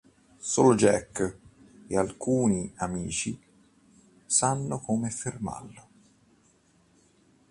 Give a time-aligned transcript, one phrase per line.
[0.39, 1.37] Solo Jack
[1.85, 3.39] e alcuni amici
[4.25, 5.87] sanno come fermarlo.